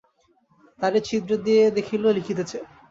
দ্বারের 0.79 1.03
ছিদ্র 1.07 1.31
দিয়া 1.45 1.65
দেখিল 1.77 2.03
লিখিতেছে। 2.17 2.57